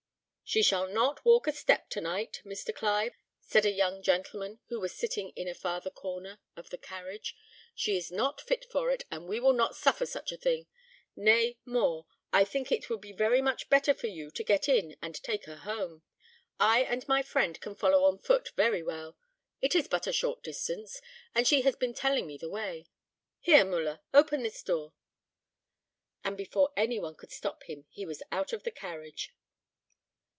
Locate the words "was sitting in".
4.81-5.47